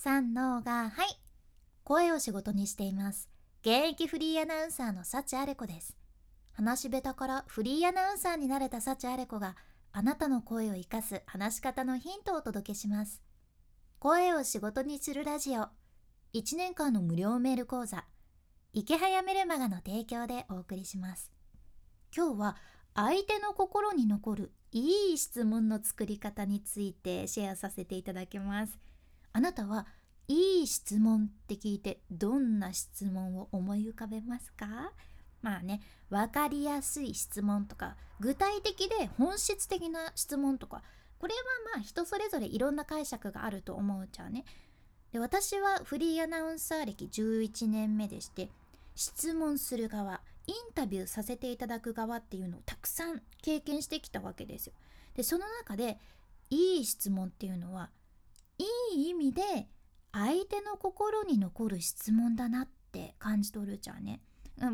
[0.00, 1.08] 三のがはい。
[1.82, 3.28] 声を仕事にしています。
[3.62, 5.96] 現役フリーアナウンサーの幸あれ子です。
[6.52, 9.56] 話し下手からフリーアナウンサーになれた幸あれ子が
[9.90, 13.20] あなたの声を生かす話し方のヒントをお届けします。
[13.98, 15.66] 声を仕事にするラジオ。
[16.32, 18.04] 1年間の無料メール講座。
[18.72, 21.32] 池早メルマガの提供でお送りします。
[22.16, 22.56] 今日は
[22.94, 28.78] 相手の心に残るいい質問の作り方についてシェアさせていただきます。
[29.32, 29.86] あなたは
[30.26, 34.92] いい質問って聞いてどんな質問を思い浮かべますか？
[35.40, 40.82] まあね分かりやすい質問とか具体的で本質的な質問とか
[41.18, 41.40] これは
[41.76, 44.44] まあ人それぞれいろんな解釈があると思うじゃあね
[45.12, 48.50] で私はフリーアナウンサー歴11年目でして
[48.94, 54.72] 質問する側インタビューさせていただく側っていうのをたくさん経験してきたわけですよ。
[55.14, 55.98] でその中で
[56.50, 57.90] いい質問っていうのは
[58.58, 58.64] い
[58.96, 59.42] い意味で
[60.12, 64.20] 相手の心に残る質問だなって感じ取るじゃんね。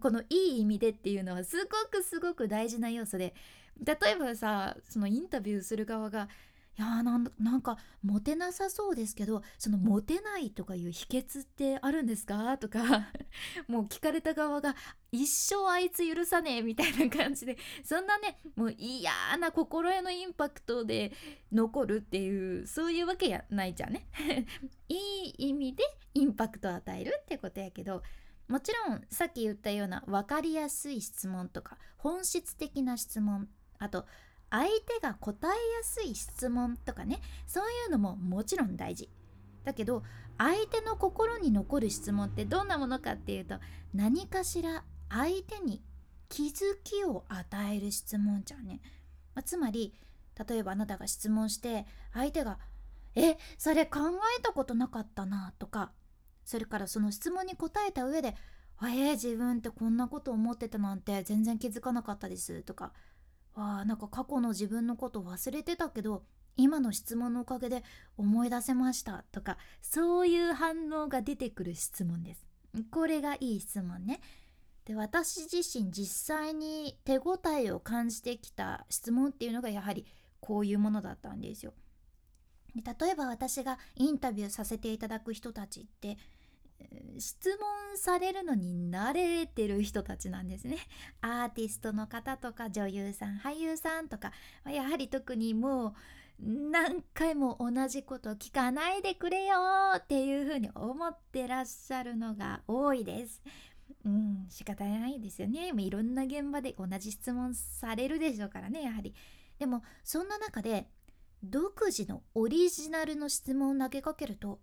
[0.00, 3.32] このいい意味でっていうのはすごくすごく大事な要素で
[3.84, 6.28] 例えばさそのインタビューする側が
[6.78, 12.56] いやなんかモテなさそうですけどそのモテないとかいう秘訣ってあるんですか？
[12.56, 13.08] とか
[13.66, 14.76] もう聞かれた側が
[15.10, 21.12] 一生あいつ許さねえみたいな感じでそんなねもう嫌な心得のインパクトで
[21.50, 24.06] 残るっていうそういうわけやないじゃんね。
[24.88, 24.94] い
[25.30, 25.82] い意味で
[26.14, 28.04] インパクトを与えるってことやけど
[28.46, 33.48] もちろんさっき言ったような分かりやすい質問とか本質的な質問
[33.80, 34.06] あと
[34.50, 39.10] 相手が答えやすい質問とかねそういうのももちろん大事。
[39.64, 40.02] だけど
[40.38, 43.56] 相手の心に残る質問ってどんなものかっていうと
[43.92, 45.82] 何かしら相手に
[46.28, 48.80] 気づきを与える質問じゃんね、
[49.34, 49.94] まあ、つまり
[50.48, 52.58] 例えばあなたが質問して相手が
[53.16, 54.00] 「えそれ考
[54.38, 55.92] えたことなかったな」とか
[56.44, 58.36] それからその質問に答えた上で
[58.80, 62.92] 「えー、自分ってこんなこと思ってたなんて全然気づかなかったです」とか
[63.60, 66.22] あなんか過去の自分のこと忘れてたけど
[66.56, 67.82] 今の質問のおかげで
[68.16, 72.44] 思い出せましたとかそういう反応が出てくる質問です。
[72.90, 74.20] これがいい質問ね。
[74.84, 80.06] で私自身実際に手応えを感じてきた質問っていうのがやはり
[80.40, 81.74] こういうものだったんですよ。
[82.74, 86.16] で例えば私がインタビューさせていただく人たちって
[87.18, 90.78] 質問されるのに慣れてる人たちなんですね。
[91.20, 94.32] アーティストの方とか女優さん俳優さんとか
[94.64, 95.94] やはり特にもう
[96.38, 99.56] 何回も同じこと聞かないでくれよ
[99.96, 103.42] っていうふうに思ってらっしゃるのが多いです。
[104.04, 105.72] うん、仕方ないですよね。
[105.76, 109.14] いろんな現場で同じ質問されるでしょうからね、やはり。
[109.58, 110.88] でも、そんな中で、
[111.42, 114.60] 独自のオリジナルの質問を投げかけると、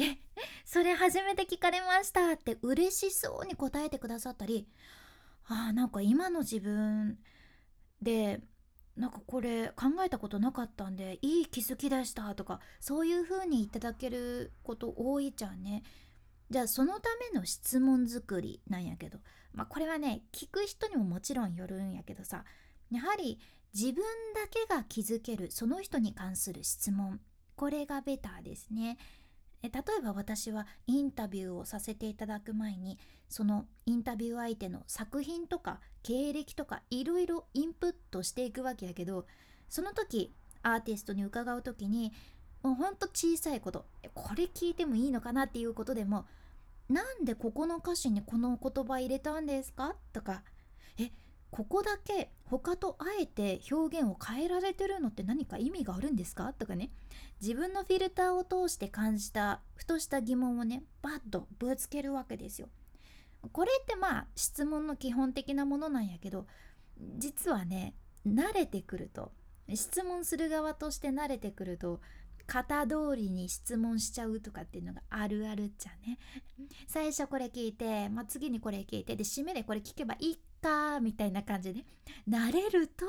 [0.00, 0.18] え
[0.64, 4.66] それ初めて聞かれましたって嬉しそうに答えてくださったり
[5.46, 7.18] あーなんか今の自分
[8.00, 8.40] で
[8.96, 15.82] なんかこれ考えたことなかったんでいい気づきでしたとかそういう風にいただけること多いじゃんね。
[16.50, 19.18] じゃあそのための質問作りなんやけど
[19.54, 22.44] まあこれはね聞く人にももちろんよるんやけどさ
[22.90, 23.38] やはり
[23.72, 24.02] 自分
[24.34, 27.20] だけが気づけるその人に関する質問
[27.54, 28.98] これがベターですね。
[29.62, 32.98] 例えば私はインタビューをさせていただく前に
[33.28, 39.26] そのインタビュー相手の作品とか経歴とかいろいろインプットしていくわけやけど
[39.68, 40.32] その時
[40.62, 42.12] アーティストに伺う時に
[42.62, 46.26] もうほんと小さいことこれ聞いてもいいのかなっていうことでも
[46.88, 49.94] なんでここの歌詞にこの言葉入れたんですか？
[50.12, 50.42] とか
[50.98, 51.10] え
[51.50, 56.52] ここだけ他とあえて表現を変えられてるのって何か意味があるんですか？
[56.52, 56.90] とかね。
[57.40, 62.68] 自分のフィルターを通して感じたふとした疑問をねバッとぶつけるわけですよ。
[63.52, 66.46] これってまあ質問の基本的なものなんやけど
[67.16, 67.94] 実はね
[68.26, 69.32] 慣れてくると
[69.74, 72.00] 質問する側として慣れてくると
[72.46, 76.18] 型通りに質問しちゃうとかっていうのがあるあるっちゃね。
[76.86, 81.00] 最初これ聞いて、まあ、次にこれ聞いてで締めでこれ聞けばいいか？
[81.00, 81.84] みたいな感じで
[82.28, 83.06] 慣れると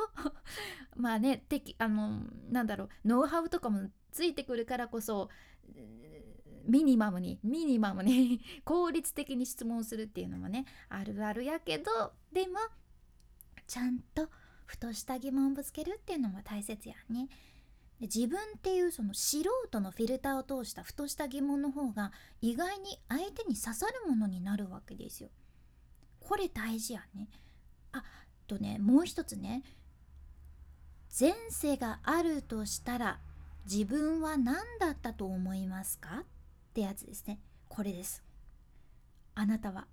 [0.96, 5.30] まあねてあのなんだろうノウハウとかもついてくるからこそ
[6.66, 12.60] ミニマムにミニマムに 効率的に質問するっていうのもねあるあるやけどでも
[13.68, 14.30] ちゃんと
[14.66, 17.28] ふとした疑問をぶつけるっていうのも大切やね。
[18.00, 22.12] で自分っていうその素人のフィルターを通したふとした疑問の方が
[22.42, 25.30] 意外に相手に刺さるものになるわけですよ。
[26.32, 27.28] これ大事やね。
[27.92, 28.02] あ
[28.48, 29.64] とねもう一つね。
[31.20, 33.20] 前世があるとしたら
[33.70, 36.20] 自分は何だったと思いますか？
[36.22, 36.24] っ
[36.74, 37.42] てやつですね。
[37.68, 38.24] これです。
[39.36, 39.88] あなたは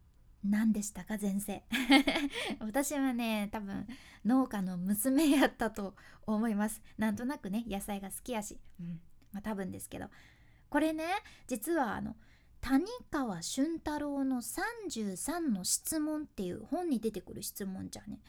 [0.44, 1.18] 何でしたか？
[1.20, 1.64] 前世。
[2.64, 3.88] 私はね多分
[4.24, 6.80] 農家の娘やったと思います。
[6.98, 9.00] なんとなくね野菜が好きやし、うん。
[9.32, 10.06] まあ、多分ですけど。
[10.70, 11.04] これね
[11.48, 12.14] 実はあの
[12.60, 18.20] 谷川俊太郎の33の質問っていう本に出てくる質問じゃね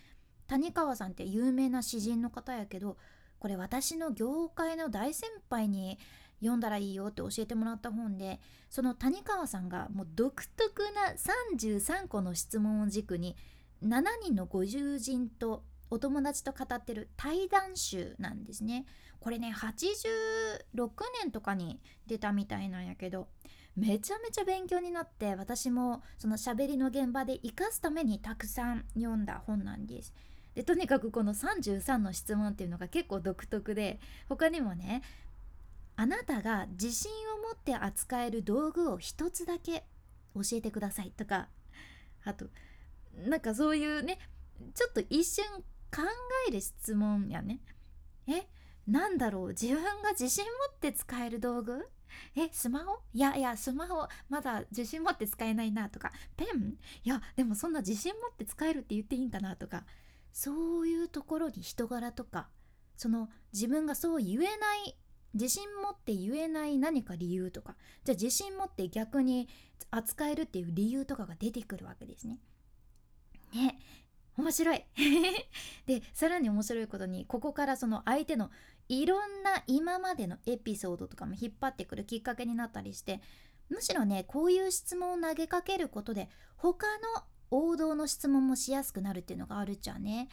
[0.48, 2.98] 谷川さんって有名な詩人の方やけど
[3.40, 5.98] これ私の業界の大先輩に
[6.40, 8.40] 読んだらいいよって教えてもらった本で
[8.70, 11.14] その谷川さんがもう独特な
[11.78, 13.36] 33個の質問を軸に
[13.84, 18.86] 7人のご友人とお友達と語ってる対談集なんですね。
[19.20, 20.90] これね86
[21.22, 23.28] 年とかに出たみたいなんやけど
[23.80, 30.14] めちゃめちゃ勉強になって私もその喋りの現場で活かすためにたくさん読んだ本なんです。
[30.56, 35.02] でとにかくこの33の質問っていうのが結構独特で他にもね
[35.96, 39.86] あなたが自信を持って扱える道具を一つだけ
[40.36, 41.48] 教えてくださいとか
[42.26, 42.46] あと
[43.26, 44.18] なんかそういうね
[44.74, 45.46] ちょっと一瞬
[45.96, 46.02] 考
[46.48, 47.60] える質問やね。
[48.28, 48.48] え
[48.88, 49.48] なんだろう？
[49.50, 51.88] 自分が自信持って使える道具？
[52.36, 53.00] えスマホ？
[53.14, 56.76] いやいやスマホまだ自信持って使えないなとかペン？
[57.04, 59.86] いやでもそんな自信持って使えるって言っていいんかなとか
[60.32, 62.50] そういうところに人柄とか
[62.96, 64.96] その自分がそう言えない
[65.34, 69.48] 自信持って言えない何か理由とかじゃあ自信持って逆に
[69.92, 72.40] 扱えるっていう理由とかが出てくるわけですね。
[73.54, 73.80] ね
[74.38, 74.86] 面白い。
[75.86, 78.50] でさらに面白いことにここからその相手の
[78.90, 83.22] いろんな今までのエピソードとかも引っ張ってくるきっかけになったりして
[83.70, 86.28] むしろねこういう質問を投げかけることで
[86.58, 90.28] 他の王道の質問もしやすくなるっていうのがあるじゃんね。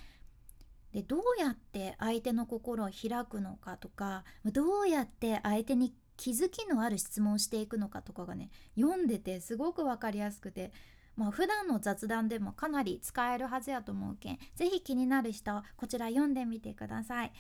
[0.93, 8.49] でどうやって相手の心を開くのかとかどうやって相手に気づきのある質問をしていくのかとかがね
[8.79, 10.73] 読んでてすごく分かりやすくて
[11.15, 17.33] まあ普段の雑談でもかなり使えるはずやと思うけん是非気になる人こちら読んでみてください。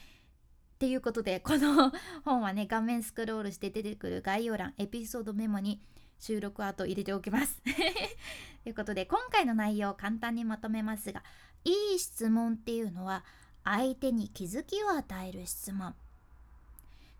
[0.76, 1.90] っていうことでこの
[2.22, 5.82] 本はね画面スクロールして出てくる概要欄エピソードメモに
[6.18, 7.62] 収録後入れておきます。
[8.62, 11.24] ということで今回の内容を簡単にまとめますが
[11.64, 13.24] いい質問っていうのは
[13.64, 15.94] 相手に気づきを与える質問。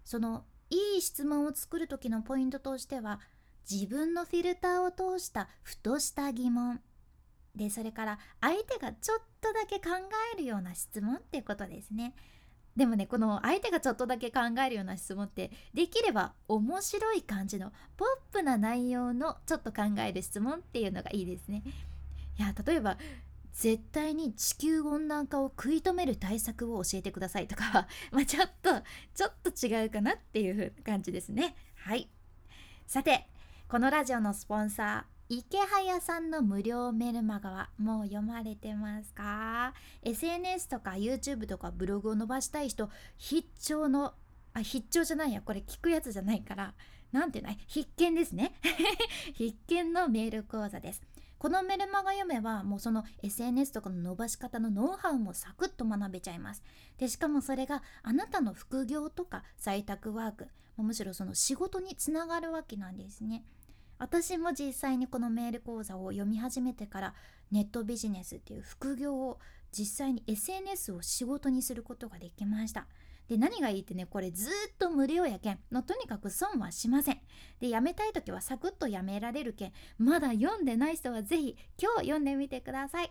[0.04, 3.20] そのいい質問を作る時のポイントとしては
[3.70, 6.82] 自分のフィルターを通したふとした疑問。
[7.54, 9.96] でそれから相手がちょっとだけ考
[10.34, 12.14] えるような質問っていうことですね。
[12.76, 21.62] でもねこの相手がちょっとだけ考えるような質問ってできれば面白い感じのポップな内容のちょっと考える質問っていうのがいいですね。
[22.38, 22.98] いや例えば
[23.54, 28.70] 絶対に地球温暖化を食い止める対策を教えてくださいとか まあちょっと
[29.14, 31.56] ちょっと違うかなっていう感じですね。
[31.76, 32.10] はい。
[32.86, 33.26] さて
[33.68, 39.74] このラジオのスポンサー池早さんの無料メルマガはもう読まれてますか
[40.04, 44.14] ?SNS とか YouTube とかブログを伸ばしたい人必聴の
[44.54, 46.74] あ必聴じゃないやこれ聞くやつじゃないから
[47.10, 48.52] なんてない必見ですね。
[49.34, 51.02] 必見のメール講座です。
[51.38, 56.62] このメルマガ読めばもうその SNS とかの伸ばし方のノウハウもサクッと学べちゃいます。
[56.98, 60.46] でしかもそれがあなたの副業とか在宅ワーク
[60.76, 63.44] むしろその仕事につながるわけなんですね。
[63.98, 67.14] 私も実際にこのメール講座を読み始めてから
[67.50, 69.38] ネットビジネスっていう副業を
[69.72, 72.86] 実際に SNS を仕事にすることができました。
[73.28, 75.58] で何がいいってねこれずっと無料やけん。
[75.72, 77.20] のとにかく損はしません。
[77.60, 79.72] でやめたい時はサクッとやめられるけん。
[79.98, 83.10] まだ読んでない人は是非今日読んでみてください。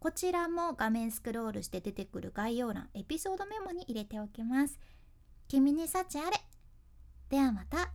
[0.00, 4.78] こちらも画面スクロールして出てくる概要欄エピソードメモに入れておきます。
[5.48, 6.36] 君に幸あれ。
[7.30, 7.90] ではまた。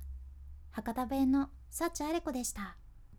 [0.71, 2.75] 博多弁の幸あれ子でした。